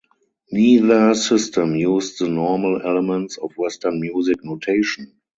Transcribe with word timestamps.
Neither 0.51 1.13
system 1.13 1.75
used 1.75 2.17
the 2.17 2.27
normal 2.27 2.81
elements 2.83 3.37
of 3.37 3.51
western 3.55 4.01
music 4.01 4.37
notation. 4.43 5.13